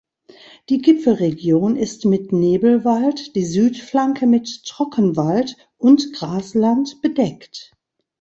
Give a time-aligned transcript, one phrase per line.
[0.69, 7.71] Die Gipfelregion ist mit Nebelwald, die Südflanke mit Trockenwald und Grasland bedeckt.